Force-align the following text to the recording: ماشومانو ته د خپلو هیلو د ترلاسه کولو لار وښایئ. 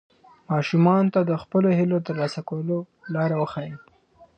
ماشومانو 0.51 1.11
ته 1.15 1.19
د 1.29 1.31
خپلو 1.43 1.67
هیلو 1.77 1.97
د 1.99 2.03
ترلاسه 2.07 2.39
کولو 2.49 2.77
لار 3.13 3.31
وښایئ. 3.37 3.73